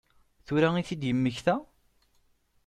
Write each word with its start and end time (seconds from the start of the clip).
Tura 0.45 0.69
i 0.77 0.83
tt-id-yemmekta? 0.83 1.55